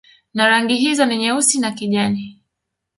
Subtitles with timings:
[0.33, 2.43] Na rangi hizo ni Nyeusi na kijani